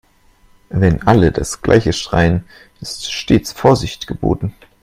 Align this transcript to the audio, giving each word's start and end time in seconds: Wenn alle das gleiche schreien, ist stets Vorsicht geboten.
Wenn 0.69 1.03
alle 1.05 1.31
das 1.31 1.61
gleiche 1.61 1.93
schreien, 1.93 2.45
ist 2.79 3.11
stets 3.13 3.51
Vorsicht 3.51 4.07
geboten. 4.07 4.51